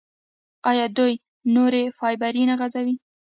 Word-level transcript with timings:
آیا 0.69 0.85
دوی 0.97 1.13
نوري 1.53 1.83
فایبر 1.97 2.33
نه 2.49 2.55
غځوي؟ 2.59 2.95